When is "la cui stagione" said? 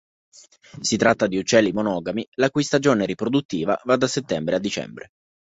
2.37-3.05